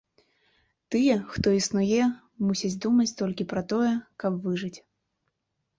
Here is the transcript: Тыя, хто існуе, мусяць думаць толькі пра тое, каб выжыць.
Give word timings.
Тыя, 0.95 1.17
хто 1.33 1.47
існуе, 1.59 2.01
мусяць 2.47 2.75
думаць 2.87 3.09
толькі 3.21 3.49
пра 3.53 3.61
тое, 3.75 3.93
каб 4.27 4.33
выжыць. 4.49 4.77